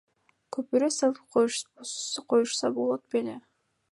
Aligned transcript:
Көпүрө 0.55 0.87
салып 0.95 2.25
коюшса 2.31 2.71
болот 2.81 3.05
беле? 3.17 3.39